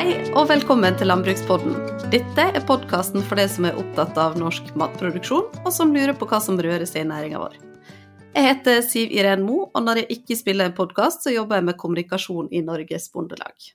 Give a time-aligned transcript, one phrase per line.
[0.00, 1.74] Hei og velkommen til Landbrukspodden.
[2.08, 6.24] Dette er podkasten for deg som er opptatt av norsk matproduksjon, og som lurer på
[6.30, 7.58] hva som rører seg i næringa vår.
[8.32, 11.66] Jeg heter Siv Iren Mo, og når jeg ikke spiller en podkast, så jobber jeg
[11.68, 13.66] med kommunikasjon i Norges Bondelag.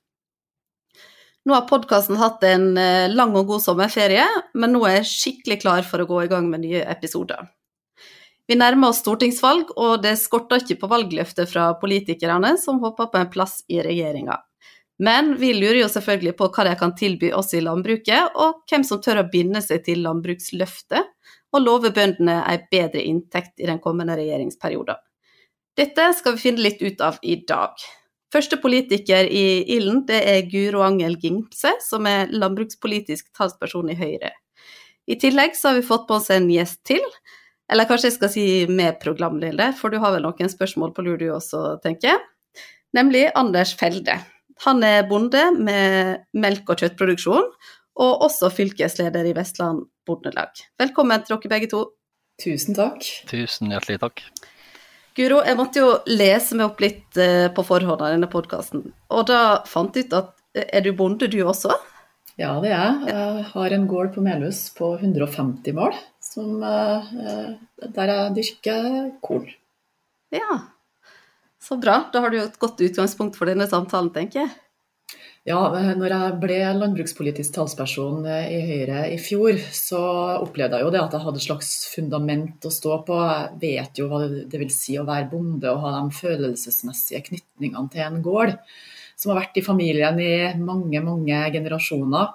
[1.46, 4.26] Nå har podkasten hatt en eh, lang og god sommerferie,
[4.58, 7.52] men nå er jeg skikkelig klar for å gå i gang med nye episoder.
[8.50, 13.22] Vi nærmer oss stortingsvalg, og det skorter ikke på valgløfter fra politikerne som håper på
[13.22, 14.42] en plass i regjeringa.
[15.04, 18.86] Men vi lurer jo selvfølgelig på hva de kan tilby oss i landbruket, og hvem
[18.88, 21.12] som tør å binde seg til landbruksløftet
[21.56, 25.00] og love bøndene ei bedre inntekt i den kommende regjeringsperioden.
[25.76, 27.76] Dette skal vi finne litt ut av i dag.
[28.32, 34.32] Første politiker i ilden det er Guro Angel Gimse, som er landbrukspolitisk talsperson i Høyre.
[35.06, 37.04] I tillegg så har vi fått på oss en gjest til,
[37.72, 41.20] eller kanskje jeg skal si med programleder, for du har vel noen spørsmål på lur
[41.22, 42.24] du også, tenker jeg.
[42.96, 44.18] Nemlig Anders Felde.
[44.64, 47.50] Han er bonde med melk- og kjøttproduksjon,
[47.96, 50.56] og også fylkesleder i Vestland Bondelag.
[50.80, 51.82] Velkommen til dere begge to.
[52.42, 53.04] Tusen takk.
[53.30, 54.24] Tusen hjertelig takk.
[55.16, 59.28] Guro, jeg måtte jo lese meg opp litt eh, på forhånd av denne podkasten, og
[59.30, 61.72] da fant jeg ut at eh, er du bonde du også?
[62.36, 63.14] Ja, det er jeg.
[63.14, 67.54] Jeg har en gård på Melhus på 150 mål, som, eh,
[67.96, 68.90] der jeg dyrker
[69.24, 69.48] korn.
[70.36, 70.60] Ja,
[71.66, 72.04] så bra.
[72.14, 74.54] Da har du jo et godt utgangspunkt for denne samtalen, tenker jeg.
[75.46, 75.60] Ja,
[75.94, 80.00] når jeg ble landbrukspolitisk talsperson eh, i Høyre i fjor, så
[80.40, 83.20] opplevde jeg jo det at jeg hadde et slags fundament å stå på.
[83.22, 87.94] Jeg vet jo hva det vil si å være bonde og ha de følelsesmessige knytningene
[87.94, 88.56] til en gård
[89.16, 92.34] som har vært i familien i mange, mange generasjoner.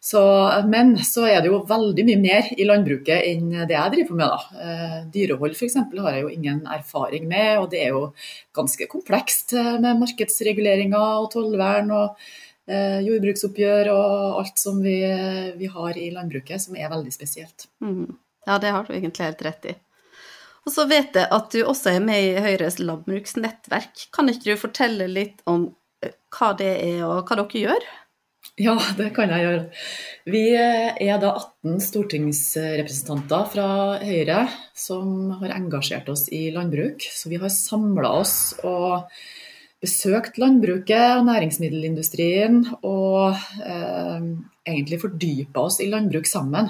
[0.00, 0.20] Så,
[0.64, 4.30] men så er det jo veldig mye mer i landbruket enn det jeg driver med.
[4.32, 4.62] da.
[4.64, 5.76] Eh, dyrehold f.eks.
[5.76, 8.06] har jeg jo ingen erfaring med, og det er jo
[8.56, 12.24] ganske komplekst eh, med markedsreguleringer og tollvern og
[12.64, 14.96] eh, jordbruksoppgjør og alt som vi,
[15.60, 17.68] vi, har i landbruket, som er veldig spesielt.
[17.84, 18.08] Mm.
[18.48, 19.78] Ja, det har du egentlig helt rett i.
[20.64, 24.08] Og så vet jeg at du også er med i Høyres landbruksnettverk.
[24.16, 27.90] Kan ikke du fortelle litt om eh, hva det er og hva dere gjør?
[28.60, 29.60] Ja, det kan jeg gjøre.
[30.28, 33.68] Vi er da 18 stortingsrepresentanter fra
[34.02, 34.42] Høyre
[34.76, 37.06] som har engasjert oss i landbruk.
[37.08, 39.08] Så vi har samla oss og
[39.80, 44.26] besøkt landbruket og næringsmiddelindustrien og eh,
[44.68, 46.68] egentlig fordypa oss i landbruk sammen.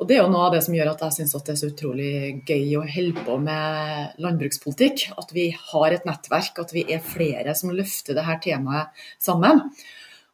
[0.00, 1.68] Og Det er jo noe av det som gjør at jeg syns det er så
[1.74, 2.12] utrolig
[2.48, 5.10] gøy å holde på med landbrukspolitikk.
[5.20, 9.66] At vi har et nettverk, at vi er flere som løfter dette temaet sammen.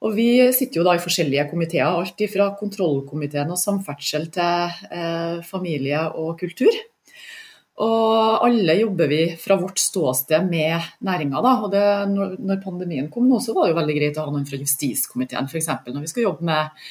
[0.05, 5.41] Og Vi sitter jo da i forskjellige komiteer, alt fra kontrollkomiteen og samferdsel til eh,
[5.47, 6.75] familie og kultur.
[7.85, 11.41] Og alle jobber vi fra vårt ståsted med næringa.
[12.09, 14.61] Når, når pandemien kom nå, så var det jo veldig greit å ha noen fra
[14.61, 15.73] justiskomiteen f.eks.
[15.89, 16.87] når vi skal jobbe med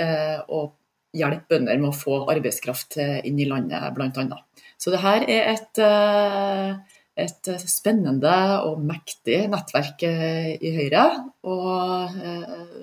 [0.00, 0.70] eh, å
[1.16, 4.40] hjelpe bønder med å få arbeidskraft inn i landet, bl.a.
[4.80, 8.36] Så det her er et eh, et eh, spennende
[8.66, 11.04] og mektig nettverk eh, i Høyre.
[11.50, 12.78] Og eh,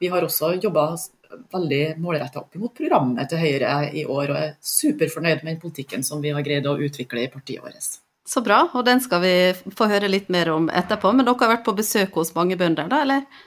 [0.00, 0.90] vi har også jobba
[1.52, 6.06] veldig målretta opp mot programmet til Høyre i år, og er superfornøyd med den politikken
[6.06, 7.98] som vi har greid å utvikle i partiet vårt.
[8.28, 9.34] Så bra, og den skal vi
[9.76, 11.14] få høre litt mer om etterpå.
[11.16, 13.44] Men dere har vært på besøk hos mange bønder, da, eller?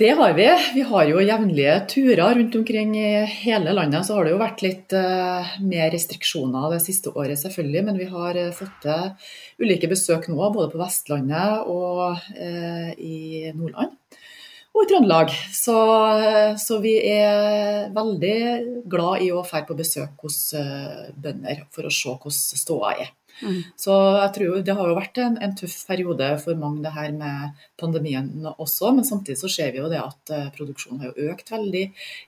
[0.00, 0.44] Det har vi.
[0.74, 4.06] Vi har jo jevnlige turer rundt omkring i hele landet.
[4.06, 7.82] Så har det jo vært litt uh, mer restriksjoner det siste året, selvfølgelig.
[7.84, 13.52] Men vi har uh, fått til ulike besøk nå, både på Vestlandet og uh, i
[13.52, 13.92] Nordland.
[14.72, 15.36] Og i Trøndelag.
[15.52, 15.76] Så,
[16.64, 18.40] så, vi er veldig
[18.88, 20.46] glad i å dra på besøk hos
[21.12, 23.16] bønder for å se hvordan ståa er.
[23.78, 27.12] Så jeg tror det har jo vært en, en, tøff periode for mange det her
[27.16, 31.30] med pandemien også, men samtidig så ser vi jo det at uh, produksjonen har jo
[31.32, 31.84] økt veldig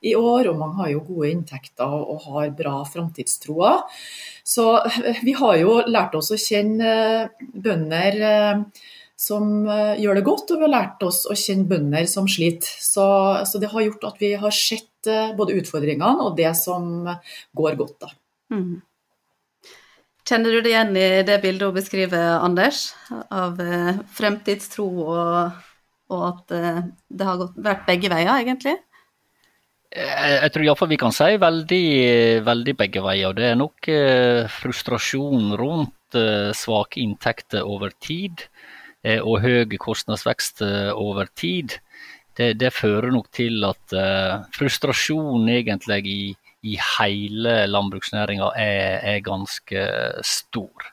[0.09, 3.75] i år, og mange har jo gode inntekter og har bra framtidstroa.
[4.45, 4.67] Så
[5.27, 6.97] vi har jo lært oss å kjenne
[7.28, 8.19] uh, bønder
[9.22, 12.66] som gjør det godt, og vi har lært oss å kjenne bønder som sliter.
[12.83, 13.04] Så,
[13.47, 14.89] så det har gjort at vi har sett
[15.39, 17.07] både utfordringene og det som
[17.54, 18.01] går godt.
[18.03, 18.10] da.
[18.51, 18.81] Mm.
[20.28, 22.92] Kjenner du deg igjen i det bildet hun beskriver, Anders,
[23.34, 25.63] av eh, fremtidstro og,
[26.15, 28.77] og at eh, det har gått, vært begge veier, egentlig?
[29.92, 31.86] Jeg, jeg tror iallfall vi kan si veldig,
[32.47, 33.34] veldig begge veier.
[33.36, 38.47] Det er nok eh, frustrasjon rundt eh, svake inntekter over tid
[39.03, 41.80] eh, og høy kostnadsvekst eh, over tid.
[42.39, 43.92] Det, det, fører nok til at
[44.57, 46.21] frustrasjon egentlig i
[46.62, 49.86] i hele landbruksnæringa er, er, ganske
[50.26, 50.91] stor.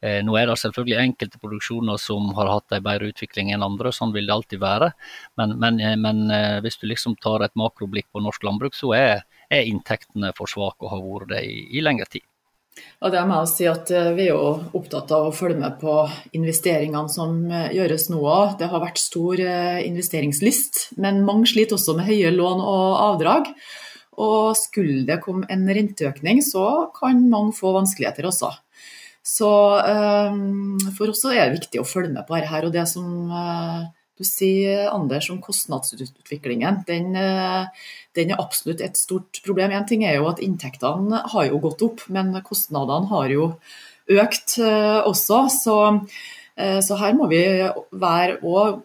[0.00, 3.92] Eh, nå er det selvfølgelig enkelte produksjoner som har hatt en bedre utvikling enn andre,
[3.92, 4.92] sånn vil det alltid være.
[5.36, 8.94] Men, men, eh, men eh, hvis du liksom tar et makroblikk på norsk landbruk, så
[8.96, 12.24] er, er inntektene for svake og har vært det i, i lengre tid.
[12.80, 15.94] Ja, det med å si at Vi er jo opptatt av å følge med på
[16.38, 18.54] investeringene som gjøres nå òg.
[18.60, 23.50] Det har vært stor investeringslyst, men mange sliter også med høye lån og avdrag.
[24.18, 28.50] Og skulle det komme en renteøkning, så kan mange få vanskeligheter også.
[29.22, 29.48] Så
[29.78, 32.62] um, for oss er det viktig å følge med på dette.
[32.66, 33.84] Og det som uh,
[34.18, 37.68] du sier, Anders, om kostnadsutviklingen, den, uh,
[38.18, 39.70] den, er absolutt et stort problem.
[39.76, 43.52] En ting er jo at inntektene har jo gått opp, men kostnadene har jo
[44.10, 45.44] økt uh, også.
[45.54, 46.39] Så Eh,
[46.84, 47.40] så her må vi
[48.02, 48.38] være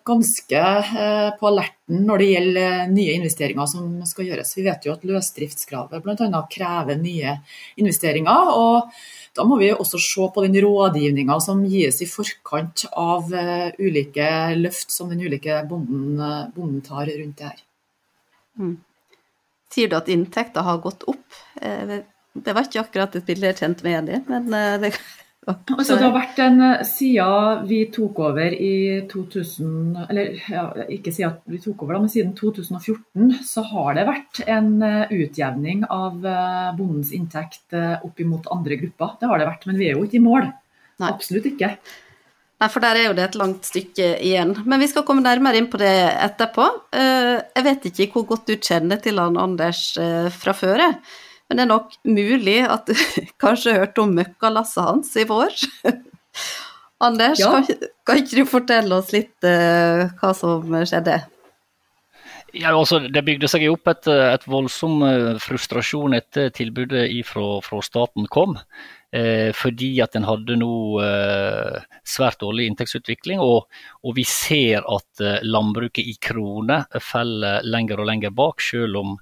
[0.07, 4.53] ganske eh, på alerten når det gjelder nye investeringer som skal gjøres.
[4.57, 6.41] Vi vet jo at løsdriftskravet bl.a.
[6.51, 7.35] krever nye
[7.81, 8.51] investeringer.
[8.53, 8.91] og
[9.37, 14.29] Da må vi også se på den rådgivninga som gis i forkant av eh, ulike
[14.57, 17.61] løft som den ulike bonden, bonden tar rundt det her.
[18.59, 18.77] Mm.
[19.73, 21.25] Sier du at inntekta har gått opp?
[21.59, 24.93] Det var ikke akkurat et bilde jeg kjente meg igjen i, men det
[25.45, 31.35] Altså, det har vært en, Siden vi tok over i 2000, eller ja, ikke siden
[31.51, 36.25] vi tok over, da, men siden 2014, så har det vært en eh, utjevning av
[36.25, 39.19] eh, bondens inntekt eh, opp imot andre grupper.
[39.21, 40.49] Det har det vært, men vi er jo ikke i mål.
[41.03, 41.11] Nei.
[41.11, 41.75] Absolutt ikke.
[42.55, 44.55] Nei, for der er jo det et langt stykke igjen.
[44.65, 45.93] Men vi skal komme nærmere inn på det
[46.23, 46.65] etterpå.
[46.95, 49.89] Jeg vet ikke hvor godt du kjenner til han Anders
[50.31, 50.85] fra før.
[51.49, 52.95] Men det er nok mulig at du
[53.43, 55.53] kanskje hørte om møkkalasset hans i vår.
[57.05, 57.51] Anders, ja.
[57.51, 61.19] kan, kan, ikke du fortelle oss litt uh, hva som skjedde?
[62.55, 68.29] Ja, altså, det bygde seg opp et, et voldsom eh, frustrasjon etter tilbudet fra staten
[68.31, 68.55] kom.
[69.15, 70.69] Eh, fordi at en hadde nå
[70.99, 73.39] eh, svært dårlig inntektsutvikling.
[73.39, 73.69] Og,
[74.01, 79.15] og, vi ser at eh, landbruket i kroner faller lenger og lenger bak, selv om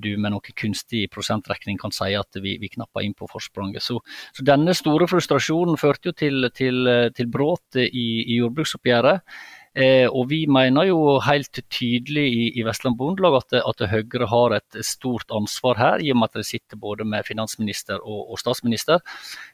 [0.00, 3.82] du med noe kunstig prosentrekning kan si at vi, vi knapper inn på forspranget.
[3.84, 3.98] Så,
[4.36, 9.24] så, denne store frustrasjonen førte jo til, til, til brudd i, i jordbruksoppgjøret.
[9.70, 14.56] Eh, og vi mener jo helt tydelig i, i Vestland Bondelag at, at, Høyre har
[14.56, 18.42] et stort ansvar her, i og med at de sitter både med finansminister og, og
[18.42, 18.98] statsminister.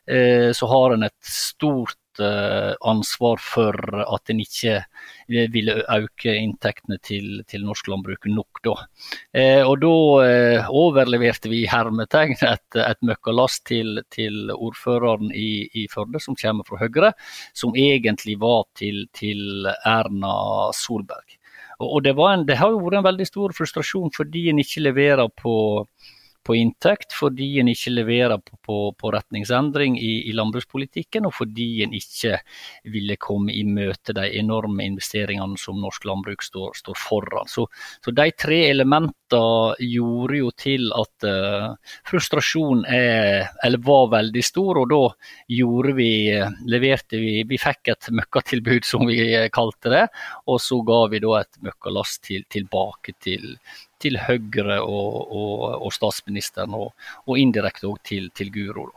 [0.08, 4.80] Eh, så har en et stort ansvar for at en ikke
[5.26, 8.74] ville øke inntektene til, til norsk landbruk nok da.
[9.34, 15.86] Eh, og da eh, overleverte vi hermetegn et, et møkkalast til, til ordføreren i, i,
[15.92, 17.12] Førde, som kommer fra Høyre,
[17.54, 21.38] som egentlig var til, til Erna Solberg.
[21.84, 25.28] Og det, en, det har jo vært en veldig stor frustrasjon fordi en ikke leverer
[25.36, 25.56] på
[26.46, 31.68] på inntekt fordi en ikke leverer på, på, på retningsendring i, i, landbrukspolitikken, og fordi
[31.84, 32.38] en ikke
[32.92, 37.50] ville komme i møte de enorme investeringene som norsk landbruk står, står foran.
[37.50, 37.66] Så,
[38.04, 39.14] så, de tre elementene
[39.82, 45.02] gjorde jo til at uh, frustrasjonen er, eller var veldig stor, og da
[45.50, 46.10] gjorde vi,
[46.70, 49.18] leverte vi Vi fikk et møkkatilbud, som vi
[49.52, 50.04] kalte det,
[50.46, 53.56] og så ga vi da et møkkalass til, tilbake til
[54.02, 56.92] til Høyre og, og, og statsministeren, og,
[57.26, 58.90] og indirekte òg til, til Guro.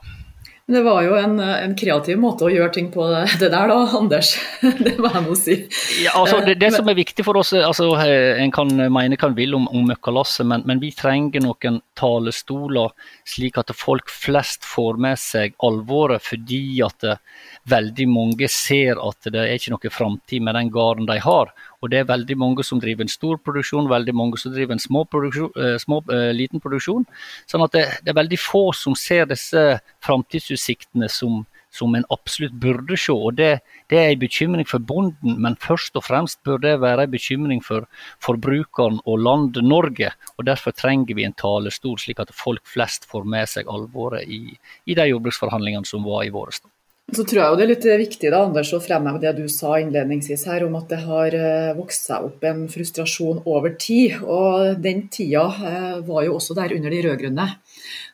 [0.69, 4.36] Det var jo en, en, kreativ måte å gjøre ting på det der, da, Anders.
[4.86, 5.56] Det må jeg nå si.
[6.04, 9.38] Ja, altså, det, det, som er viktig for oss, altså, En kan mene hva en
[9.38, 12.94] vil om, om møkkalasset, men, men, vi trenger noen talestoler
[13.25, 17.08] slik at folk flest får med seg alvoret, fordi at
[17.70, 21.50] veldig mange ser at det er ikke noe framtid med den gården de har.
[21.79, 24.83] Og det er veldig mange som driver en stor produksjon, veldig mange som driver en
[24.83, 27.05] små produksjon, eh, små, uh, liten produksjon.
[27.48, 29.63] Sånn at det, det, er veldig få som ser disse
[30.03, 33.15] framtidsutsiktene som, som en absolutt burde se.
[33.15, 33.51] og det,
[33.88, 37.63] det, er en bekymring for bonden, men først og fremst bør det være en bekymring
[37.63, 37.88] for
[38.25, 40.12] forbrukeren og landet Norge.
[40.38, 44.57] og Derfor trenger vi en talestol, slik at folk flest får med seg alvoret i,
[44.86, 46.71] i de jordbruksforhandlingene som var i stad.
[47.10, 49.80] Så tror jeg jo det er litt viktig da, Anders, å fremheve det du sa
[49.82, 54.20] innledningsvis her, om at det har eh, vokst seg opp en frustrasjon over tid.
[54.22, 57.48] Og den tida eh, var jo også der under de rød-grønne.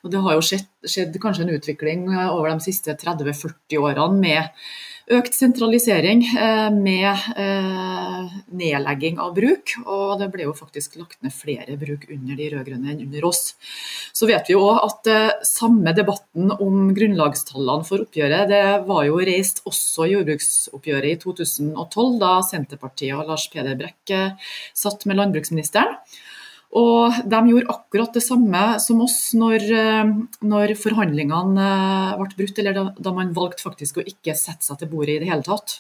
[0.06, 4.22] Og det har jo skjedd, skjedd kanskje en utvikling eh, over de siste 30-40 årene
[4.22, 4.66] med
[5.14, 9.76] økt sentralisering eh, med eh, nedlegging av bruk.
[9.86, 13.54] Og det ble jo faktisk lagt ned flere bruk under de rød-grønne enn under oss.
[14.16, 19.22] Så vet vi òg at eh, samme debatten om grunnlagstallene for oppgjøret, det var jo
[19.22, 24.16] reist også i jordbruksoppgjøret i 2012, da Senterpartiet og Lars Peder Brekk
[24.74, 26.00] satt med landbruksministeren.
[26.76, 29.64] Og de gjorde akkurat det samme som oss når,
[30.44, 31.68] når forhandlingene
[32.20, 35.22] ble brutt, eller da, da, man valgte faktisk å ikke sette seg til bordet i
[35.24, 35.78] det hele tatt.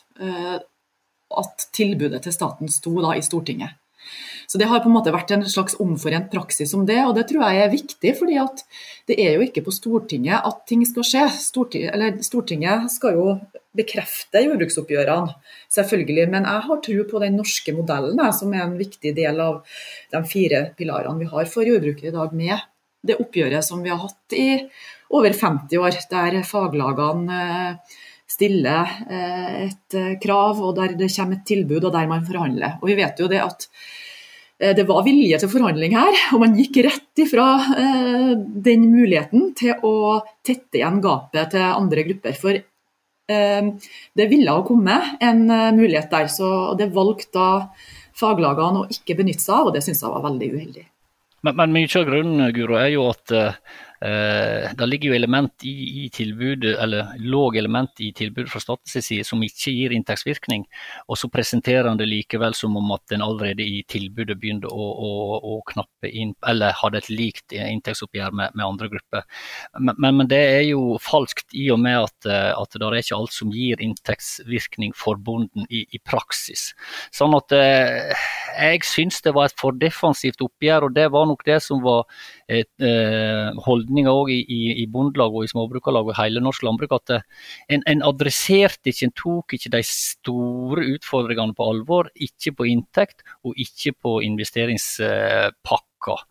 [1.36, 3.76] At tilbudet til staten sto da i Stortinget.
[4.48, 7.26] Så det har på en måte vært en slags omforent praksis om det, og det
[7.30, 8.14] tror jeg er viktig.
[8.20, 8.38] fordi
[9.08, 11.26] det er jo ikke på Stortinget at ting skal skje.
[11.30, 13.28] Stortinget, Stortinget skal jo
[13.76, 15.36] bekrefte jordbruksoppgjørene,
[15.74, 16.30] selvfølgelig.
[16.32, 19.62] Men jeg har tro på den norske modellen, som er en viktig del av
[20.12, 22.58] de fire pilarene vi har for jordbruket i dag, med
[23.06, 24.50] det oppgjøret som vi har hatt i
[25.14, 27.98] over 50 år, der faglagene eh,
[28.30, 32.80] stiller eh, et eh, krav, og der det kommer et tilbud, og der man forhandler.
[32.82, 33.70] Og vi vet jo det at
[34.56, 37.48] Eh, det var vilje til forhandling her, og man gikk rett ifra
[38.64, 42.38] den muligheten til å tette igjen gapet til andre grupper.
[42.40, 42.62] For
[43.28, 45.44] det ville ha kommet en
[45.76, 46.48] mulighet der, så
[46.80, 47.66] det valgte
[48.16, 50.86] faglagene å ikke benytte seg av, og det syns jeg var veldig uheldig.
[51.44, 53.34] Men, men mye av grunnen Guro, er jo at
[54.02, 59.24] det ligger jo element i, i tilbudet, eller låg element i tilbudet fra statens side
[59.26, 60.66] som ikke gir inntektsvirkning,
[61.08, 64.86] og så presenterer han det likevel som om at en allerede i tilbudet begynte å,
[65.08, 65.12] å,
[65.56, 69.26] å knappe inn, eller hadde et likt inntektsoppgjør med, med andre grupper.
[69.80, 72.98] Men, men, men, det er jo falskt i og med at, eh, at det er
[73.00, 76.70] ikke alt som gir inntektsvirkning for bonden i, i praksis.
[77.16, 78.14] Sånn at eh,
[78.56, 82.06] jeg syns det var et for defensivt oppgjør, og det var nok det som var
[82.50, 82.66] eh,
[83.86, 86.96] holdninga òg i, i, i bondelag og i småbrukarlag og hele norsk landbruk.
[86.98, 87.26] At eh,
[87.70, 92.10] en, en, adresserte ikke, en tok ikke de store utfordringene på alvor.
[92.16, 96.24] Ikke på inntekt og ikke på investeringspakke noe.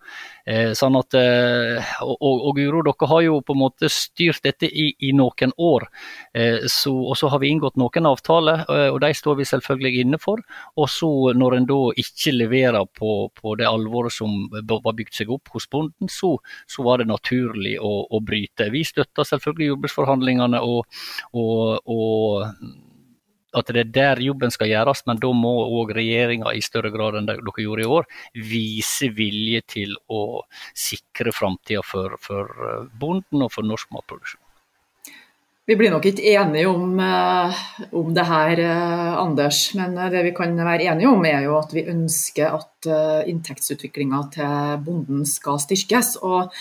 [0.44, 4.68] Eh, sånn at, eh, og, og, Guro, dere har jo på en måte styrt dette
[4.68, 5.86] i, i noen år.
[6.36, 10.20] Eh, så, og så har vi inngått noen avtaler, og de står vi selvfølgelig inne
[10.20, 10.42] for.
[10.76, 15.32] Og så når en da ikke leverer på, på det alvoret som var bygd seg
[15.32, 16.36] opp hos bonden, så,
[16.70, 18.70] så var det naturlig å, å, bryte.
[18.72, 20.84] Vi støtter selvfølgelig jordbruksforhandlingene og,
[21.36, 22.92] og, og
[23.54, 27.18] at det er der jobben skal gjøres, men da må òg regjeringa i større grad
[27.18, 30.42] enn dere gjorde i år, vise vilje til å
[30.76, 34.40] sikre framtida for, for, eh, bonden og for norsk matproduksjon.
[35.64, 37.60] Vi blir nok ikke enige om, eh,
[37.96, 39.74] om det her, eh, Anders.
[39.74, 44.84] Men det vi kan være enige om, er jo at vi ønsker at inntektsutviklinga til
[44.84, 46.18] bonden skal styrkes.
[46.22, 46.52] Og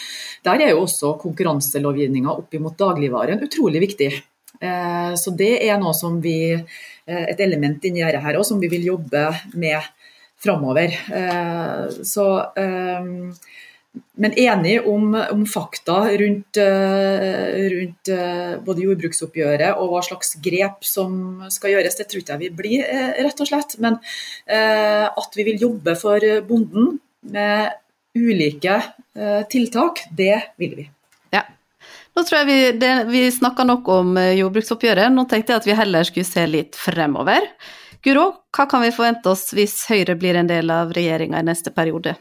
[0.45, 4.23] der er jo også konkurranselovgivninga opp mot dagligvaren utrolig viktig.
[4.63, 8.62] Eh, så det er noe som vi, eh, et element inni dette her òg, som
[8.62, 9.27] vi vil jobbe
[9.60, 9.82] med
[10.43, 10.96] framover.
[11.12, 12.25] Eh, så,
[14.17, 18.12] men enig om, om fakta rundt, rundt,
[18.65, 22.89] både jordbruksoppgjøret og hva slags grep som skal gjøres, det tror jeg vi blir,
[23.22, 23.77] rett og slett.
[23.86, 24.00] Men
[24.50, 26.98] at vi vil jobbe for bonden
[27.29, 27.77] med
[28.17, 28.82] ulike
[29.53, 30.89] tiltak, det vil vi.
[32.13, 35.70] Nå tror jeg vi, det, vi snakka nok om eh, jordbruksoppgjøret, nå tenkte jeg at
[35.70, 37.48] vi heller skulle se litt fremover.
[38.03, 41.74] Guro, hva kan vi forvente oss hvis Høyre blir en del av regjeringa i neste
[41.74, 42.13] periode?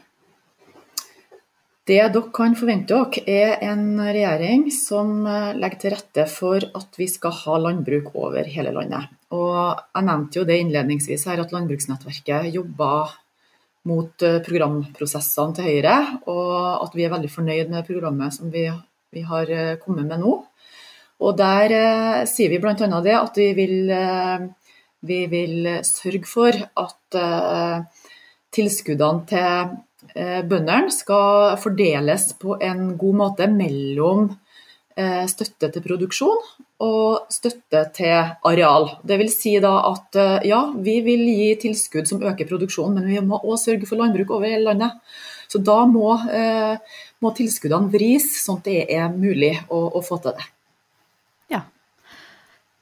[1.83, 6.95] Det dere kan forvente dere, er en regjering som eh, legger til rette for at
[6.97, 9.11] vi skal ha landbruk over hele landet.
[9.35, 9.51] Og
[9.93, 13.13] Jeg nevnte jo det innledningsvis her at Landbruksnettverket jobber
[13.91, 15.97] mot eh, programprosessene til Høyre,
[16.31, 18.65] og at vi er veldig fornøyd med programmet som vi
[19.13, 20.33] vi har eh, kommet med nå.
[21.23, 22.75] Og Der eh, sier vi bl.a.
[22.75, 24.45] det at vi vil, eh,
[25.03, 27.17] vi vil, sørge for at
[28.53, 29.73] tilskuddene til
[30.47, 34.29] bøndene skal fordeles på en god måte mellom
[35.27, 36.43] støtte til produksjon
[36.85, 38.87] og støtte til areal.
[39.03, 43.25] Det vil si da at ja, vi vil gi tilskudd som øker produksjonen, men vi
[43.25, 45.01] må også sørge for landbruk over hele landet.
[45.51, 46.15] Så da må,
[47.23, 50.47] må tilskuddene vris, sånn at det er mulig å, å få til det.
[51.53, 51.61] Ja.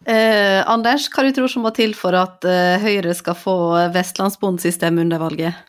[0.05, 3.57] Eh, Anders, hva du tror som må til for at eh, Høyre skal få
[3.93, 5.67] vestlandsbondsystemet under valget?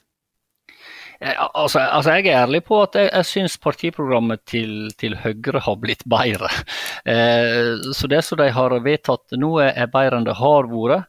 [1.22, 5.76] Altså, altså, Jeg er ærlig på at jeg, jeg syns partiprogrammet til, til, Høyre har
[5.78, 6.50] blitt bedre.
[7.06, 11.06] Eh, så det som de har vedtatt nå er bedre enn det har vært.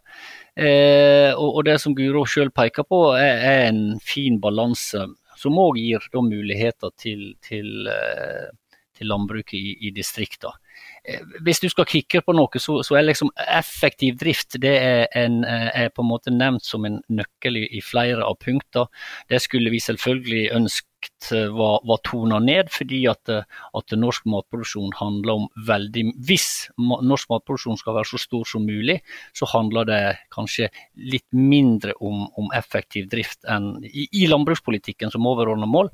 [0.54, 5.08] Eh, og, og, det som Guro sjøl peker på er, er en fin balanse
[5.44, 8.52] som òg gir da, muligheter til, til, eh,
[8.98, 10.56] til landbruket i, i distriktene.
[11.04, 15.04] Eh, hvis du skal kikke på noe, så, så er liksom effektiv drift det er,
[15.20, 18.88] en, eh, er, på en måte nevnt som en nøkkel i, flere av punktene.
[19.30, 23.44] Det skulle vi selvfølgelig ønske sterkt eh, var, var tona ned, fordi at, eh,
[23.74, 29.02] at, norsk matproduksjon handler om veldig Hvis norsk matproduksjon skal være så stor som mulig,
[29.34, 35.26] så handler det kanskje litt mindre om, om effektiv drift enn, i, i landbrukspolitikken som
[35.28, 35.90] overordna mål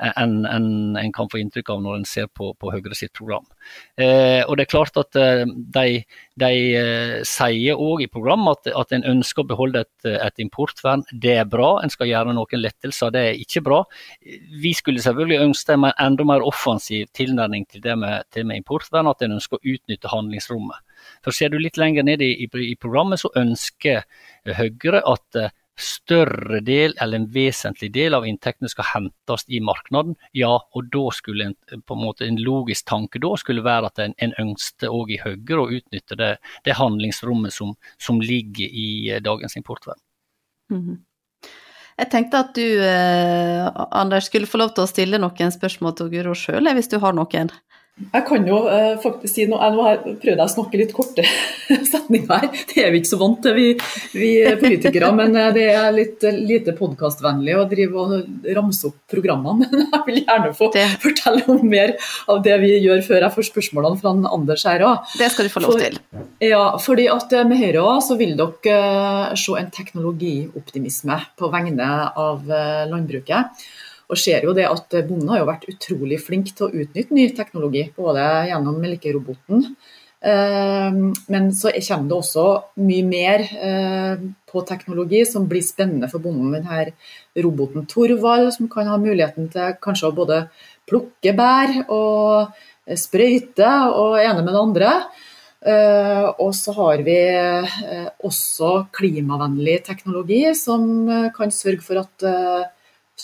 [0.00, 3.46] enn en, en kan få inntrykk av når en ser på, på Høyre sitt program.
[3.96, 6.02] Eh, og det er klart at de,
[6.40, 11.04] de eh, sier òg i programmet at, at en ønsker å beholde et, et importvern.
[11.12, 11.74] Det er bra.
[11.84, 13.80] En skal gjøre noen lettelser, det er ikke bra.
[14.62, 19.10] Vi skulle selvfølgelig ønske en enda mer offensiv tilnærming til det med, til med importvern,
[19.10, 20.84] at en ønsker å utnytte handlingsrommet.
[21.24, 24.04] For Ser du litt lenger ned i, i, i programmet, så ønsker
[24.56, 30.16] Høyre at eh, større del, eller en vesentlig del av inntektene skal hentes i markedet.
[30.36, 31.56] Ja, og da skulle en,
[31.86, 35.20] på en måte en logisk tanke da skulle være at en, en ønsket òg i
[35.22, 36.32] Høyre å utnytte det,
[36.66, 39.98] det handlingsrommet som, som, ligger i eh, dagens importvern.
[40.70, 40.98] Mm -hmm.
[41.98, 46.10] Jeg tenkte at du, eh, Anders, skulle få lov til å stille noen spørsmål til
[46.10, 47.50] Guro sjøl, hvis du har noen?
[48.00, 49.84] Jeg kan jo eh, faktisk si noe, Nå
[50.20, 51.24] prøvde jeg å snakke litt korte
[51.92, 52.46] setninger her.
[52.70, 53.66] Det er vi ikke så vant til, vi,
[54.16, 54.30] vi
[54.60, 55.10] politikere.
[55.16, 59.68] Men uh, det er litt uh, lite podkastvennlig å drive og ramse opp programmene.
[59.70, 60.86] Men jeg vil gjerne få det.
[61.02, 61.94] fortelle om mer
[62.30, 65.12] av det vi gjør før jeg får spørsmålene fra Anders her òg.
[65.20, 66.00] Det skal du få lov til.
[66.44, 72.48] ja, fordi at med Høyre også, så vil dere se en teknologioptimisme på vegne av
[72.90, 73.62] landbruket.
[74.10, 77.28] Og ser jo det at Bonden har jo vært utrolig flink til å utnytte ny
[77.36, 79.68] teknologi, både gjennom melkeroboten.
[80.20, 80.96] Eh,
[81.32, 82.46] men så kommer det også
[82.84, 86.58] mye mer eh, på teknologi som blir spennende for bonden.
[86.58, 90.42] Denne roboten Torvald, som kan ha muligheten til kanskje å både
[90.90, 92.60] plukke bær og
[92.98, 94.94] sprøyte og ene med det andre.
[96.40, 97.18] Og så har vi
[98.24, 101.04] også klimavennlig teknologi som
[101.36, 102.24] kan sørge for at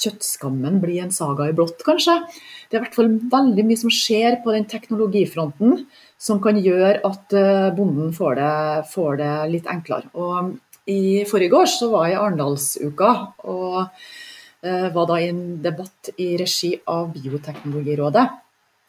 [0.03, 2.19] kjøttskammen blir en saga i blått, kanskje.
[2.67, 5.85] Det er i hvert fall veldig mye som skjer på den teknologifronten
[6.19, 8.55] som kan gjøre at eh, bonden får det,
[8.93, 10.11] får det litt enklere.
[10.17, 10.57] Og
[10.91, 13.13] I forrige år så var jeg i Arendalsuka
[13.51, 18.27] og uh, var da i en debatt i regi av Bioteknologirådet.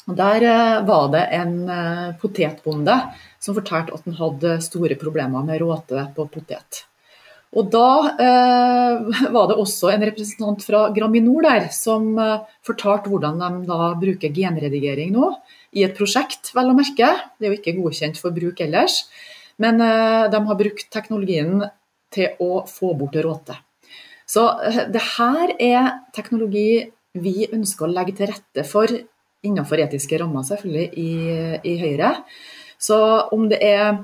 [0.07, 1.55] Og Der uh, var det en
[2.21, 2.99] potetbonde
[3.41, 6.85] som fortalte at han hadde store problemer med råte på potet.
[7.55, 7.89] Og da
[8.19, 13.93] eh, var det også en representant fra Graminor der som eh, fortalte hvordan de da
[13.99, 15.31] bruker genredigering nå,
[15.77, 17.13] i et prosjekt, vel å merke.
[17.37, 19.05] Det er jo ikke godkjent for bruk ellers.
[19.63, 21.63] Men eh, de har brukt teknologien
[22.13, 23.57] til å få bort råte.
[24.27, 26.83] Så eh, det her er teknologi
[27.17, 28.91] vi ønsker å legge til rette for
[29.47, 31.11] innenfor etiske rammer, selvfølgelig, i,
[31.71, 32.11] i Høyre.
[32.77, 32.97] Så
[33.33, 34.01] om det er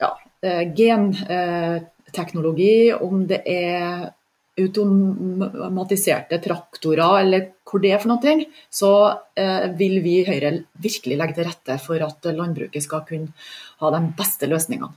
[0.00, 0.10] ja,
[0.42, 1.84] eh, gen eh,
[2.16, 4.08] teknologi, om det er
[4.56, 8.36] automatiserte traktorer eller hvor det er for noe,
[8.72, 8.92] så
[9.36, 13.34] eh, vil vi i Høyre virkelig legge til rette for at landbruket skal kunne
[13.82, 14.94] ha de beste løsningene.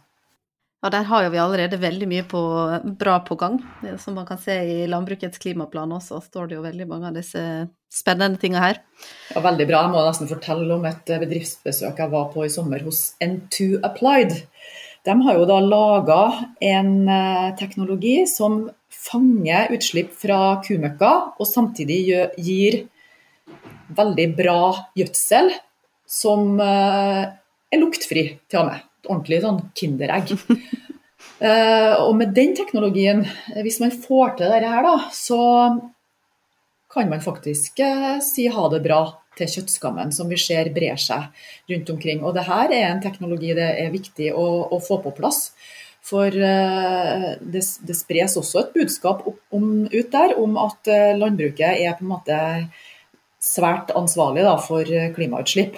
[0.79, 2.41] Ja, Der har jo vi allerede veldig mye på,
[2.99, 3.57] bra på gang.
[3.99, 7.41] Som man kan se i landbrukets klimaplan også, står det jo veldig mange av disse
[7.91, 8.79] spennende tingene her.
[9.33, 9.81] Ja, Veldig bra.
[9.83, 14.37] Jeg må nesten fortelle om et bedriftsbesøk jeg var på i sommer hos N2 Applied.
[15.07, 16.21] De har jo da laga
[16.59, 22.01] en eh, teknologi som fanger utslipp fra kumøkka, og samtidig
[22.37, 22.81] gir
[23.95, 24.59] veldig bra
[24.99, 25.53] gjødsel
[26.09, 27.23] som eh,
[27.69, 28.85] er luktfri, til og med.
[28.99, 30.35] Et ordentlig sånn Kinderegg.
[31.39, 33.21] Eh, og med den teknologien,
[33.63, 35.37] hvis man får til dette her, da, så
[36.91, 37.79] kan man faktisk
[38.25, 38.97] si ha det bra
[39.39, 41.29] til kjøttskammen, som vi ser brer seg
[41.71, 42.23] rundt omkring.
[42.23, 45.49] Og det her er en teknologi det er viktig å, å få på plass.
[46.09, 51.83] For uh, det, det, spres også et budskap om, ut der om at uh, landbruket
[51.83, 52.39] er på en måte
[53.43, 55.77] svært ansvarlig da, for klimautslipp.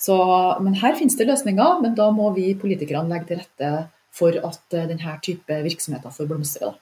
[0.00, 0.16] Så,
[0.64, 3.72] men her finnes det løsninger, men da må vi politikerne legge til rette
[4.16, 6.72] for at uh, denne type virksomheter får blomstre.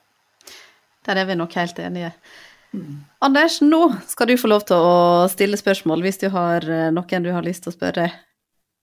[1.09, 2.12] Der er vi nok helt enige.
[2.74, 3.04] Mm.
[3.24, 7.24] Anders, nå skal du få lov til å stille spørsmål hvis du har eh, noen
[7.24, 8.11] du har lyst til å spørre.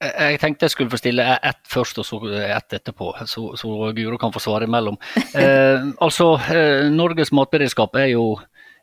[0.05, 4.19] Jeg tenkte jeg skulle få stille ett først og så ett etterpå, så, så Guro
[4.19, 4.99] kan få svare imellom.
[5.35, 8.35] Eh, altså, eh, Norges matberedskap er jo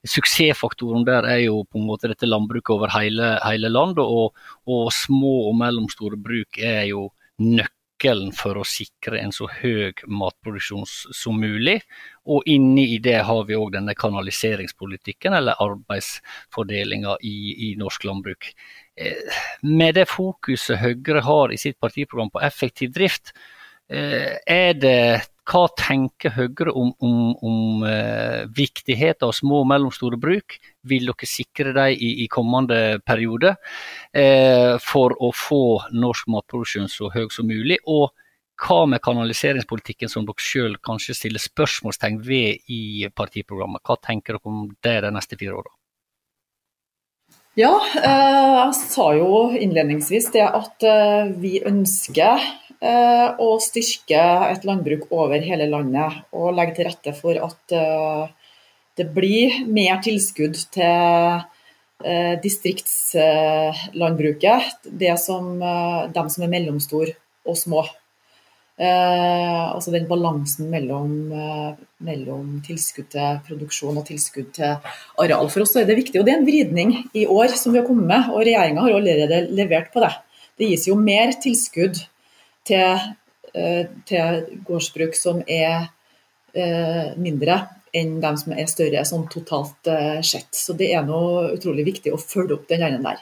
[0.02, 4.34] Suksessfaktoren der er jo på en måte dette landbruket over hele, hele landet, og,
[4.66, 7.06] og små og mellomstore bruk er jo
[7.38, 11.82] nøkkelen nøkkelen for å sikre en så høy matproduksjon som mulig.
[12.26, 18.52] Og inni i det har vi òg denne kanaliseringspolitikken, eller arbeidsfordelinga i, i, norsk landbruk.
[18.96, 23.32] Eh, med det fokuset Høyre har i sitt partiprogram på effektiv drift,
[23.90, 30.18] eh, er det hva tenker Høyre om, om, om eh, viktigheten av små og mellomstore
[30.20, 30.58] bruk?
[30.86, 33.56] Vil dere sikre dem i, i, kommende periode
[34.14, 35.62] eh, for å få
[35.96, 37.80] norsk matproduksjon så høy som mulig?
[37.90, 38.12] Og
[38.62, 43.82] hva med kanaliseringspolitikken som dere selv kanskje stiller spørsmålstegn ved i partiprogrammet?
[43.82, 45.74] Hva tenker dere om det de neste fire åra?
[47.52, 52.40] Ja, eh, jeg sa jo innledningsvis det at eh, vi ønsker
[52.80, 57.74] eh, å styrke et landbruk over hele landet og legge til rette for at
[58.96, 61.40] det blir mer tilskudd til
[62.42, 64.74] distriktslandbruket.
[64.88, 67.12] Det som, dem som er mellomstore
[67.48, 67.86] og små.
[68.82, 74.88] Eh, altså den balansen mellom, eh, mellom, tilskudd til produksjon og tilskudd til
[75.22, 75.50] areal.
[75.52, 76.18] For oss er det viktig.
[76.18, 78.96] og Det er en vridning i år som vi har kommet med, og regjeringa har
[78.96, 80.12] allerede levert på det.
[80.58, 82.02] Det gis jo mer tilskudd
[82.64, 82.98] til,
[83.54, 85.88] eh, til gårdsbruk som er
[87.16, 87.54] mindre
[87.94, 89.88] enn de som er større sånn totalt
[90.22, 90.52] sett.
[90.52, 93.16] Så det er noe utrolig viktig å følge opp den der.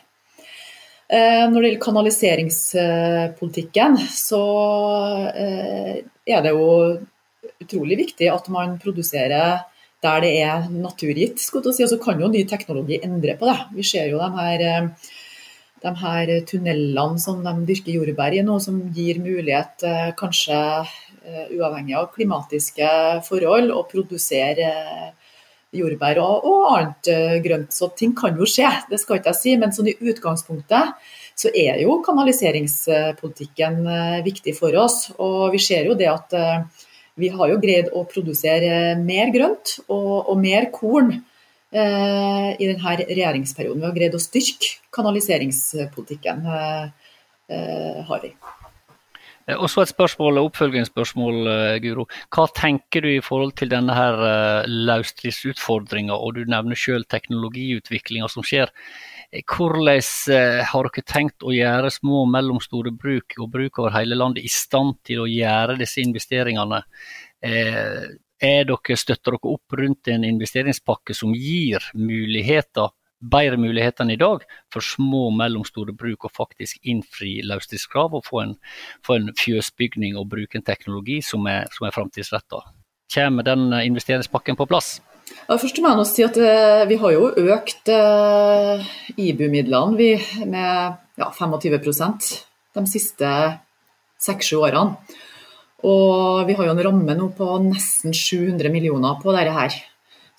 [1.11, 4.38] Eh, når det gjelder kanaliseringspolitikken, så
[5.35, 7.03] eh, er det jo
[7.64, 9.66] utrolig viktig at man produserer
[10.01, 11.42] der det er naturgitt.
[11.51, 13.59] Og så kan jo ny teknologi endre på det.
[13.75, 14.87] Vi ser jo de her, eh,
[15.83, 19.83] de her tunnelene som de dyrker jordbær i nå, som gir mulighet,
[20.20, 20.87] kanskje
[21.57, 22.88] uavhengig av klimatiske
[23.27, 24.68] forhold, å produsere
[25.77, 27.73] jordbær og, og, annet uh, grønt.
[27.75, 29.57] Så ting kan jo skje, det skal ikke jeg si.
[29.61, 30.95] Men sånn i utgangspunktet
[31.41, 35.11] så er jo kanaliseringspolitikken uh, viktig for oss.
[35.19, 36.87] Og vi ser jo det at uh,
[37.21, 41.19] vi har jo greid å produsere mer grønt og, og mer korn
[41.71, 43.79] i denne regjeringsperioden.
[43.79, 48.33] Vi har greid å styrke kanaliseringspolitikken, har vi.
[49.48, 52.07] Eh, og så et spørsmål, oppfølgingsspørsmål, eh, Guro.
[52.35, 58.29] Hva tenker du i forhold til denne her uh, løsdriftsutfordringa, og du nevner selv teknologiutviklinga
[58.29, 58.72] som skjer.
[59.31, 60.00] Hvordan
[60.66, 64.50] har dere tenkt å gjøre små og mellomstore bruk og bruk over hele landet i
[64.50, 66.81] stand til å gjøre disse investeringene?
[67.40, 72.90] Er dere, støtter dere opp rundt en investeringspakke som gir muligheter
[73.21, 78.27] bedre muligheter enn i dag for små og mellomstore bruk å faktisk innfri løsdriftskrav og
[78.27, 78.57] få en,
[79.07, 82.65] få en, fjøsbygning og bruke en teknologi som er, som er framtidsretta.
[83.11, 84.99] Kommer den eh, investeringspakken på plass?
[85.47, 91.29] Ja, først må jeg si at uh, Vi har jo økt eh, IBU-midlene med ja,
[91.31, 92.31] 25%
[92.75, 93.31] de siste
[94.21, 94.99] seks-sju årene.
[95.87, 99.79] Og vi har jo en ramme nå på nesten 700 millioner på dette her.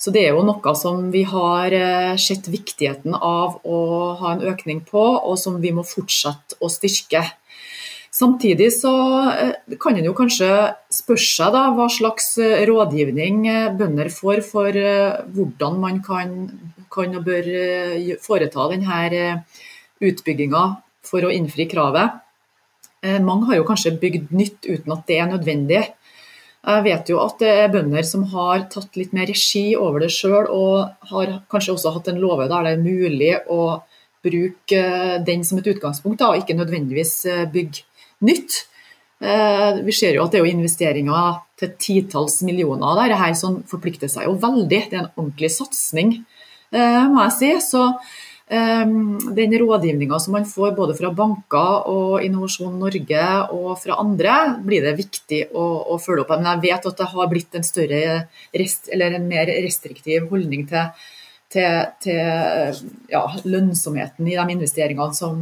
[0.02, 3.82] Så det er jo noe som vi har eh, sett viktigheten av å
[4.18, 7.22] ha en økning på, og som vi må fortsette å styrke.
[8.12, 8.94] Samtidig så
[9.30, 10.50] eh, kan en jo kanskje
[10.90, 13.46] spørre seg da, hva slags eh, rådgivning
[13.78, 14.82] bønder får for
[15.38, 16.34] hvordan man kan,
[16.90, 17.54] kan og bør
[18.26, 19.46] foreta denne
[20.02, 20.66] utbygginga
[21.06, 22.18] for å innfri kravet.
[23.22, 25.86] Mange har jo kanskje bygd nytt uten at det er nødvendig.
[26.62, 30.12] Jeg vet jo at det er bønder som har tatt litt mer regi over det
[30.14, 33.62] sjøl, og har kanskje også hatt en låve der det er mulig å
[34.22, 34.82] bruke
[35.26, 37.82] den som et utgangspunkt, da, og ikke nødvendigvis eh, bygge
[38.28, 38.60] nytt.
[39.22, 43.60] Eh, vi ser jo at det er investeringer til titalls millioner der, det her som
[43.70, 44.70] forplikter seg jo veldig.
[44.70, 46.14] Det er en ordentlig satsing,
[46.74, 47.52] eh, må jeg si.
[47.72, 47.88] Så
[48.52, 53.24] den rådgivninga som man får både fra banker og Innovasjon Norge
[53.56, 54.36] og fra andre,
[54.66, 56.34] blir det viktig å, å følge opp.
[56.36, 57.68] Men jeg vet at det har blitt en
[58.60, 61.08] rest, en mer restriktiv holdning til,
[61.54, 62.84] til, til
[63.14, 65.40] ja, lønnsomheten i de investeringene som,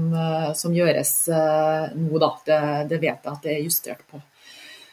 [0.53, 2.21] som gjøres eh, nå.
[2.45, 2.61] Det,
[2.93, 4.21] det vet jeg at det er justert på.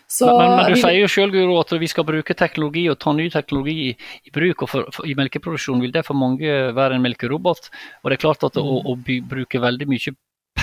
[0.07, 3.27] Så, men, men, du sier jo selv at vi skal bruke teknologi og ta ny
[3.33, 3.95] teknologi i,
[4.29, 4.63] i bruk.
[4.63, 7.71] og for, for, I melkeproduksjon vil det for mange være en melkerobot.
[8.03, 8.71] og det er klart at mm.
[8.71, 10.15] å, å by, bruke veldig mye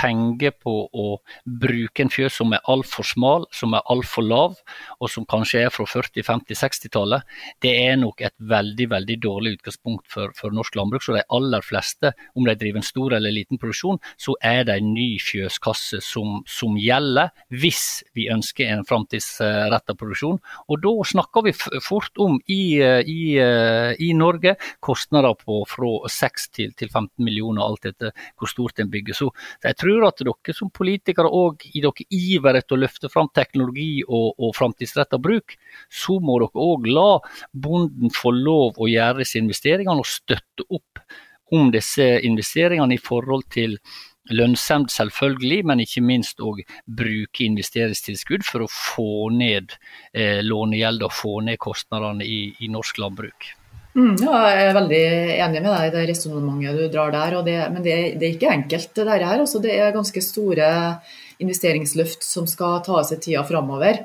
[0.03, 1.07] penger på å
[1.45, 4.57] bruke en fjøs som er altfor smal, som er altfor lav,
[4.99, 7.27] og som kanskje er fra 40-, 50-, 60-tallet,
[7.63, 11.03] det er nok et veldig veldig dårlig utgangspunkt for, for, norsk landbruk.
[11.05, 14.77] Så de aller fleste, om de driver en stor eller liten produksjon, så er det
[14.79, 20.39] en ny fjøskasse som, som gjelder, hvis vi ønsker en framtidsretta produksjon.
[20.67, 23.21] Og da snakker vi fort om i, i,
[24.03, 28.91] i Norge kostnader på fra 6 til, til 15 millioner, alt etter hvor stort en
[28.93, 29.17] bygger.
[29.17, 29.29] Så
[29.63, 34.03] jeg tror at dere som politikere og i dere iver etter å løfte fram teknologi
[34.07, 35.55] og, og framtidsretta bruk,
[35.91, 37.09] så må dere òg la
[37.53, 41.03] bonden få lov å gjøre disse investeringene og støtte opp
[41.53, 43.77] om disse investeringene i forhold til
[44.31, 49.75] lønnsomt selvfølgelig, men ikke minst òg bruke investeringstilskudd for å få ned
[50.15, 53.51] eh, lånegjeld og få ned kostnadene i, i norsk landbruk.
[53.93, 55.01] Mm, ja, jeg er veldig
[55.45, 57.37] enig med deg i det resonnementet du drar der.
[57.45, 59.25] Det, men det, det, er ikke enkelt, det her.
[59.37, 60.69] Altså, det er ganske store
[61.43, 64.01] investeringsløft som skal tas i tida framover.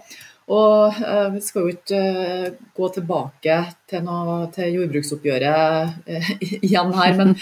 [0.49, 6.33] Og eh, Vi skal jo ikke eh, gå tilbake til, noe, til jordbruksoppgjøret eh,
[6.67, 7.37] igjen her, men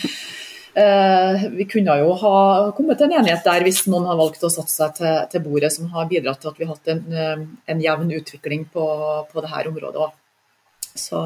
[1.57, 2.33] vi kunne jo ha
[2.77, 5.71] kommet til en enighet der hvis noen har valgt å satse seg til, til bordet,
[5.73, 8.85] som har bidratt til at vi har hatt en, en jevn utvikling på,
[9.31, 9.97] på dette området.
[10.05, 10.26] Også.
[10.97, 11.21] Så,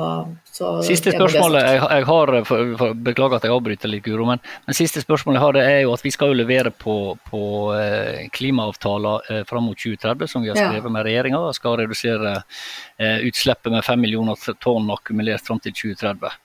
[0.50, 4.42] så siste spørsmålet jeg, jeg har, for, for, beklager at jeg avbryter litt, Guro, men,
[4.66, 6.96] men, siste spørsmålet jeg har det er jo at vi skal jo levere på,
[7.30, 7.42] på
[7.76, 10.94] eh, klimaavtaler eh, fram mot 2030, som vi har skrevet ja.
[10.96, 11.42] med regjeringa.
[11.56, 16.38] Skal redusere eh, utslippet med 5 millioner tonn akkumulert fram til 2030.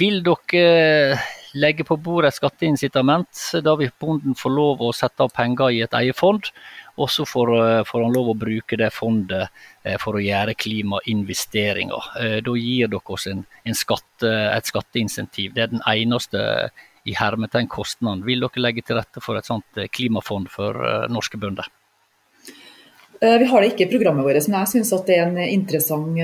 [0.00, 1.18] Vil dere
[1.54, 5.82] legge på bordet et skatteincitament, da vil bonden få lov å sette av penger i
[5.82, 6.50] et eierfond.
[6.50, 6.52] fond?
[7.00, 9.48] Og så får, eh, får, han lov å bruke det fondet
[9.84, 12.12] eh, for å gjøre klimainvesteringer.
[12.20, 15.54] Eh, da gir dere oss en, en skatte, et skatteinsentiv.
[15.54, 16.70] Det er den eneste
[17.08, 18.26] i hermetegn kostnaden.
[18.26, 20.76] Vil dere legge til rette for et sånt klimafond for
[21.08, 21.70] norske bønder?
[23.20, 26.16] Vi har det ikke i programmet vårt, men jeg syns det er en interessant,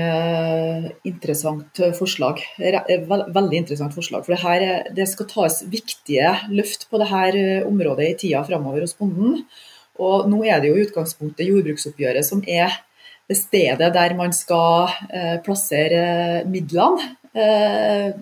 [1.05, 2.41] interessant forslag.
[2.57, 4.23] Veldig interessant forslag.
[4.25, 8.97] For det, her, det skal tas viktige løft på dette området i tida framover hos
[8.97, 9.43] bonden.
[10.01, 12.79] Og nå er det jo i utgangspunktet jordbruksoppgjøret som er
[13.27, 17.15] det stedet der man skal eh, plassere midlene.
[17.37, 18.13] Eh,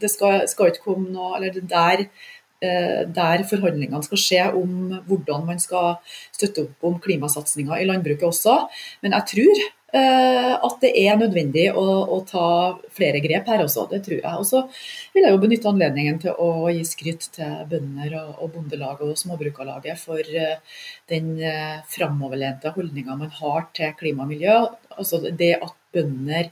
[0.00, 4.96] det skal, skal, ikke komme noe Eller det der, eh, der forhandlingene skal skje om
[5.08, 5.96] hvordan man skal
[6.30, 8.58] støtte opp om klimasatsinga i landbruket også.
[9.02, 11.82] Men jeg tror Eh, at det er nødvendig å,
[12.14, 13.84] å, ta flere grep her også.
[13.90, 14.36] Det tror jeg.
[14.40, 14.62] Og så
[15.12, 19.20] vil jeg jo benytte anledningen til å gi skryt til bønder og, og Bondelaget og
[19.20, 20.80] Småbrukarlaget for uh,
[21.12, 21.34] den
[21.92, 24.56] framoverlente holdninga man har til klima og miljø.
[24.96, 26.48] Altså det at bønder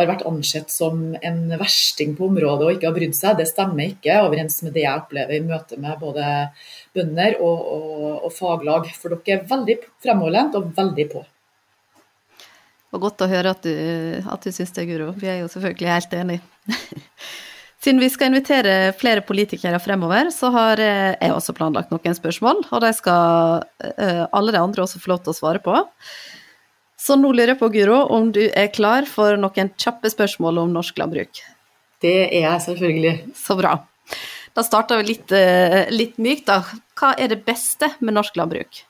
[0.00, 3.90] har vært ansett som en versting på området og ikke har brydd seg, det stemmer
[3.90, 6.24] ikke overens med det jeg opplever i møte med både
[6.96, 8.88] bønder og, og, og faglag.
[8.96, 11.24] For dere er veldig fremoverlent og veldig på.
[12.92, 13.72] Og godt å høre at du,
[14.28, 15.12] at du syns det, Guro.
[15.16, 16.42] Vi er jo selvfølgelig helt enige.
[17.82, 22.60] Siden vi skal invitere flere politikere fremover, så har eh, jeg også planlagt noen spørsmål.
[22.68, 23.64] Og de skal
[23.96, 25.74] eh, alle de andre også få lov til å svare på.
[27.02, 30.76] Så nå lurer jeg på, Guro, om du er klar for noen kjappe spørsmål om
[30.76, 31.40] norsk landbruk?
[32.02, 33.14] Det er jeg selvfølgelig.
[33.38, 33.74] Så bra.
[34.54, 36.60] Da starter vi litt, eh, litt mykt, da.
[36.98, 38.84] Hva er det beste med norsk landbruk?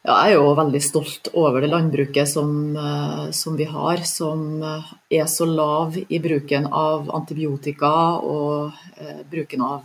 [0.00, 4.62] Ja, jeg er jo veldig stolt over det landbruket som, eh, som, vi har, som
[4.62, 9.82] eh, er så lav i bruken av antibiotika og eh, bruken av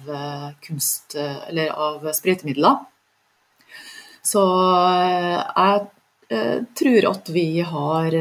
[0.62, 2.86] kunst, eller av sprøytemidler.
[4.26, 5.82] Så eh, jeg
[6.28, 8.16] tror at vi har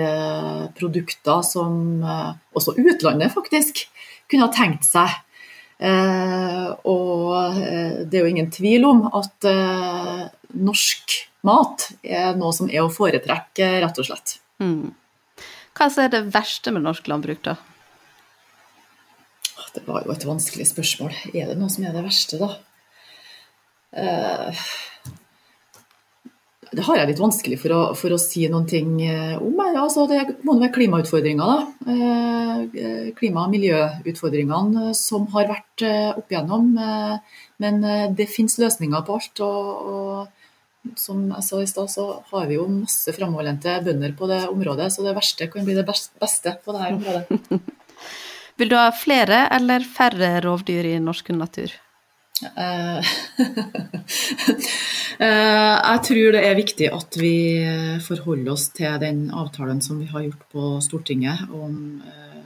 [0.76, 2.02] produkter som
[2.52, 3.84] også utlandet faktisk
[4.30, 5.08] kunne ha tenkt seg.
[6.84, 7.56] og
[8.04, 9.48] det er jo ingen tvil om at
[10.54, 14.36] norsk mat er noe som er å foretrekke, rett og slett.
[14.62, 14.92] Mm.
[15.74, 17.56] Hva er det verste med norsk landbruk, da?
[19.74, 21.12] Det var jo et vanskelig spørsmål.
[21.34, 22.52] Er det noe som er det verste, da?
[26.70, 29.59] Det har jeg litt vanskelig for å, for å si noen ting om.
[29.61, 29.62] om.
[29.85, 31.59] Altså, det må være klimautfordringer, da.
[31.88, 36.72] Uh, klima- og miljøutfordringene som har vært opp igjennom.
[37.62, 37.85] Men
[38.16, 39.44] det finnes løsninger på alt.
[39.44, 40.42] og, og
[40.96, 44.90] som jeg sa i stad, så har vi jo masse framoverlente bønder på det området,
[44.92, 47.62] så det verste kan bli det beste på dette området.
[48.61, 51.72] Vil du ha flere eller færre rovdyr i norsk natur?
[52.42, 52.98] Eh,
[55.22, 57.36] eh, jeg tror det er viktig at vi
[58.02, 62.42] forholder oss til den avtalen som vi har gjort på Stortinget om, eh,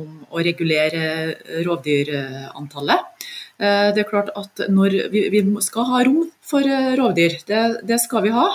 [0.00, 1.34] om å regulere
[1.66, 3.04] rovdyrantallet.
[3.58, 4.62] Eh, det er klart at
[5.10, 8.46] vi, vi skal ha rom for eh, rovdyr, det, det, skal vi ha.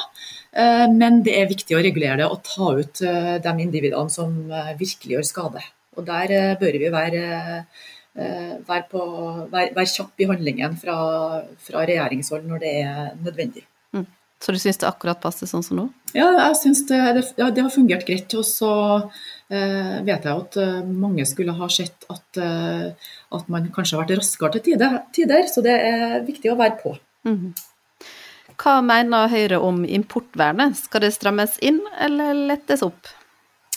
[0.56, 3.04] Eh, men det er viktig å regulere det og ta ut
[3.44, 4.38] de individene som
[4.80, 5.66] virkelig gjør skade.
[5.98, 7.26] Og Der bør vi være,
[8.14, 9.04] være, på,
[9.50, 10.98] være, være kjapp i handlingen fra,
[11.66, 13.64] fra regjeringshold når det er nødvendig.
[13.96, 14.06] Mm.
[14.44, 15.88] Så du syns det akkurat passer sånn som nå?
[16.14, 18.36] Ja, jeg synes det, det, ja, det, har fungert greit.
[18.38, 18.74] Og så
[19.50, 24.20] eh, vet jeg at mange skulle ha sett at eh, at man kanskje har vært
[24.22, 24.82] raskere til
[25.16, 26.96] tider, så det er viktig å være på.
[27.28, 27.54] Mm.
[28.60, 33.10] Hva mener Høyre om importvernet, skal det strammes inn eller lettes opp?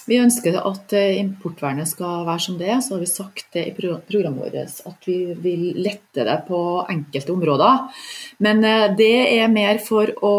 [0.06, 2.80] Vi ønsker at eh, importvernet skal være som det er.
[2.82, 7.34] Så har vi sagt det i programmet vårt at vi vil lette det på enkelte
[7.34, 8.02] områder.
[8.46, 10.36] Men eh, det er mer for å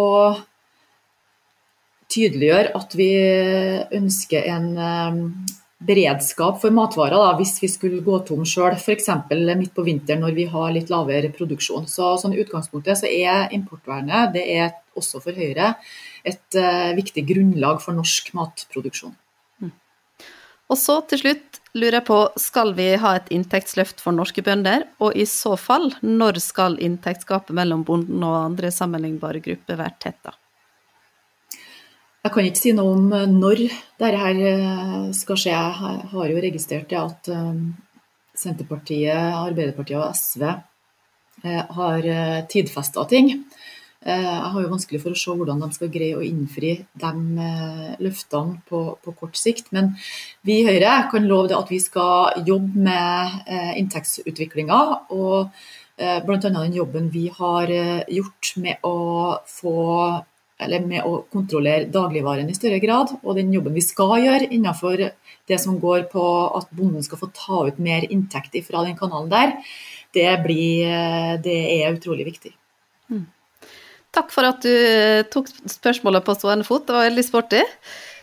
[2.08, 3.12] tydeliggjøre at vi
[4.00, 5.22] ønsker en eh,
[5.78, 9.12] beredskap for matvarer da, hvis vi skulle gå tom sjøl, f.eks.
[9.30, 11.86] midt på vinteren når vi har litt lavere produksjon.
[11.92, 15.76] Så sånn I utgangspunktet så er importvernet det er også for Høyre
[16.26, 19.14] et uh, viktig grunnlag for norsk matproduksjon.
[20.68, 24.84] Og så til slutt lurer jeg på, skal vi ha et inntektsløft for norske bønder,
[25.00, 30.36] og i så fall, når skal inntektsgapet mellom bonden og andre sammenlignbare grupper være tetta?
[32.28, 33.62] Jeg kan ikke si noe om eh, når
[34.02, 35.54] dette eh, skal skje.
[35.54, 37.62] Jeg har jo registrert at eh,
[38.38, 40.44] Senterpartiet, Arbeiderpartiet og SV
[41.78, 42.06] har
[42.50, 43.30] tidfesta ting.
[44.08, 47.48] Jeg har jo vanskelig for å se hvordan de skal greie å innfri de
[48.00, 49.74] løftene på, på kort sikt.
[49.76, 49.92] Men
[50.48, 54.80] vi i Høyre kan love at vi skal jobbe med inntektsutviklinga.
[55.12, 55.52] Og
[55.98, 56.40] bl.a.
[56.40, 57.74] den jobben vi har
[58.08, 58.98] gjort med å
[59.44, 59.78] få
[60.66, 63.12] med å kontrollere dagligvaren i større grad.
[63.24, 65.04] Og den jobben vi skal gjøre innenfor
[65.48, 66.24] det som går på
[66.58, 69.54] at bonden skal få ta ut mer inntekt fra den kanalen der,
[70.14, 70.88] det, blir,
[71.44, 72.56] det er utrolig viktig.
[74.16, 77.64] Takk for at du eh, tok spørsmålet på stående fot, det var veldig sporty.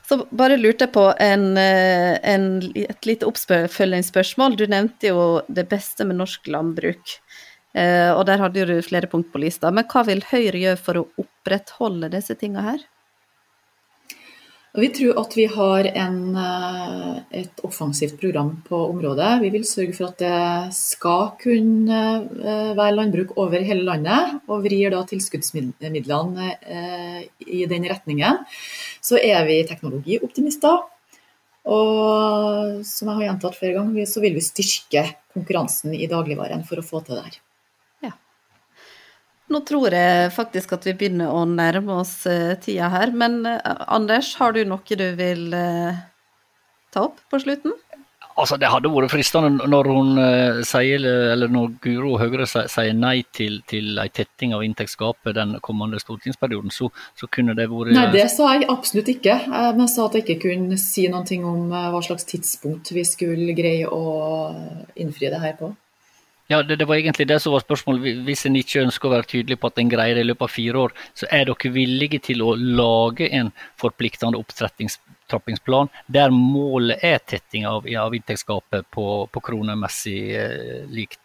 [0.05, 4.57] Så bare lurte jeg på en, eh, en, et lite oppfølgingsspørsmål.
[4.61, 7.17] Du nevnte jo det beste med norsk landbruk.
[7.75, 9.73] Eh, og der hadde du flere punkt på lista.
[9.75, 12.85] Men hva vil Høyre gjøre for å opprettholde disse tinga her?
[14.75, 19.41] Vi tror at vi har en, eh, et offensivt program på området.
[19.43, 22.01] Vi vil sørge for at det skal kunne
[22.43, 26.51] eh, være landbruk over hele landet, og vrir da tilskuddsmidlene
[27.47, 28.43] i den retningen.
[29.01, 30.83] Så er vi teknologioptimister.
[31.65, 36.83] Og som jeg har gjentatt flere ganger, så vil vi styrke konkurransen i dagligvaren for
[36.83, 37.39] å få til det her.
[39.53, 43.13] Nå tror jeg faktisk at vi begynner å nærme oss uh, tida her.
[43.13, 43.61] Men uh,
[43.93, 46.05] Anders, har du noe du vil uh,
[46.95, 47.75] ta opp på slutten?
[48.35, 50.17] Altså, Det hadde vært fristende når hun
[50.67, 56.01] sier, eller når Guro Høgre sier nei til, til en tetting av inntektsgapet den kommende
[56.03, 59.37] stortingsperioden, så, så, kunne det vært Nei, det sa jeg absolutt ikke.
[59.53, 63.55] Men jeg sa at jeg ikke kunne si noe om hva slags tidspunkt vi skulle
[63.55, 64.03] greie å
[64.99, 65.71] innfri det her på.
[66.47, 68.19] Ja, det, det, var egentlig det som var spørsmålet.
[68.27, 70.53] Hvis en ikke ønsker å være tydelig på at en greier det i løpet av
[70.53, 73.49] fire år, så er dere villige til å lage en
[73.81, 81.21] forpliktende opptrappingsplan der målet er tetting av, av inntektsgapet på, på kronemessig eh, likt?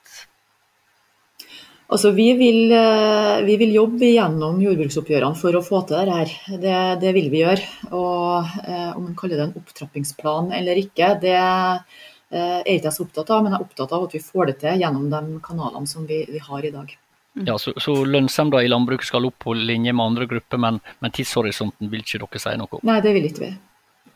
[1.89, 6.55] Altså, vi, vil, eh, vi, vil, jobbe gjennom jordbruksoppgjørene for å få til dette.
[6.63, 7.67] Det, det vil vi gjøre.
[7.89, 12.95] Og eh, Om man kaller det en opptrappingsplan eller ikke, det Eh, er ikke jeg
[12.95, 15.39] så opptatt av, men jeg er opptatt av at vi får det til gjennom de
[15.45, 16.91] kanalene som vi, vi har i dag.
[17.35, 17.45] Mm.
[17.47, 21.11] Ja, Så, så lønnsomheten i landbruket skal opp på linje med andre grupper, men, men,
[21.13, 22.85] tidshorisonten vil ikke dere si noe om?
[22.89, 23.51] Nei, det vil ikke vi.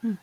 [0.03, 0.17] Mm.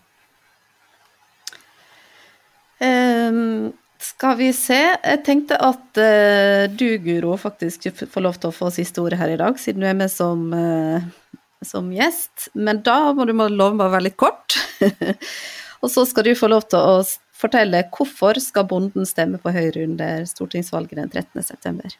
[2.81, 4.81] Um, skal vi se.
[4.81, 9.37] Jeg tenkte at uh, du, Guro, faktisk får lov til å få siste ordet her
[9.37, 12.51] i dag, siden du er med som, uh, som gjest.
[12.59, 14.59] Men da må du love meg å være litt kort.
[15.83, 17.01] og så skal du få lov til å
[17.41, 21.97] fortelle hvorfor skal bonden stemme på Høyre under stortingsvalget den 13.9.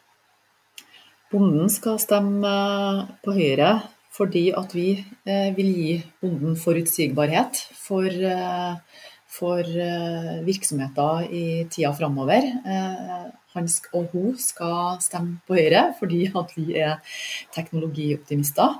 [1.31, 2.53] Bonden skal stemme
[3.23, 3.71] på Høyre
[4.11, 11.93] fordi at vi eh, vil gi bonden forutsigbarhet for, eh, for eh, virksomheter i tida
[11.95, 12.49] framover.
[13.55, 16.99] Han og hun skal stemme på Høyre fordi at vi er
[17.55, 18.77] teknologioptimister.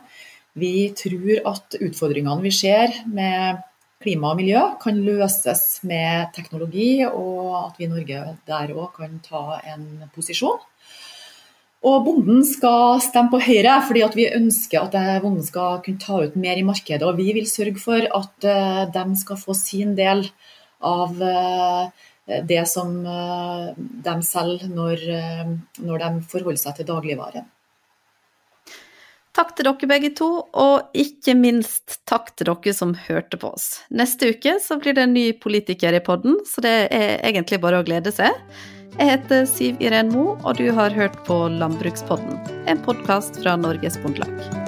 [0.59, 3.63] Vi tror at utfordringene vi ser med
[4.01, 9.19] klima og miljø kan løses med teknologi, og at vi i Norge der òg kan
[9.25, 10.59] ta en posisjon.
[11.81, 16.35] Og bonden skal stemme på Høyre, fordi vi ønsker at bonden skal kunne ta ut
[16.37, 17.01] mer i markedet.
[17.07, 20.27] Og vi vil sørge for at eh, de skal få sin del
[20.85, 22.05] av eh,
[22.45, 25.07] det som eh, de selger når,
[25.81, 27.47] de forholder seg til dagligvare.
[29.31, 33.69] Takk til dere begge to, og ikke minst takk til dere som hørte på oss.
[33.87, 37.79] Neste uke så blir det en ny politiker i podden, så det er egentlig bare
[37.79, 38.35] å glede seg.
[38.97, 43.95] Jeg heter Siv Iren Mo, og du har hørt på Landbrukspodden, en podkast fra Norges
[44.03, 44.60] Bondelag.